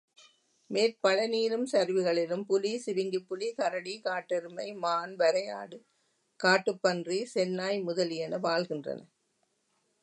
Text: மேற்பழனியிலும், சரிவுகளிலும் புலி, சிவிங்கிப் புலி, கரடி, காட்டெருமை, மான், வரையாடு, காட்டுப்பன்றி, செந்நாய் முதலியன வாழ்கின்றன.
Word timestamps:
மேற்பழனியிலும், 0.69 1.65
சரிவுகளிலும் 1.71 2.43
புலி, 2.43 2.71
சிவிங்கிப் 2.85 3.27
புலி, 3.27 3.53
கரடி, 3.53 4.01
காட்டெருமை, 4.03 4.67
மான், 4.75 5.15
வரையாடு, 5.15 5.79
காட்டுப்பன்றி, 6.39 7.19
செந்நாய் 7.35 7.83
முதலியன 7.83 8.37
வாழ்கின்றன. 8.37 9.01